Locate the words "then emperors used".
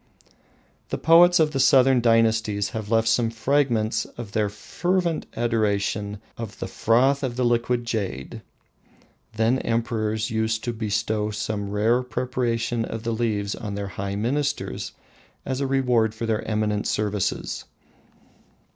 9.33-10.63